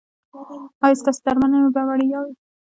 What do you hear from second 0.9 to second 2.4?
ستاسو درملنه به وړیا وي؟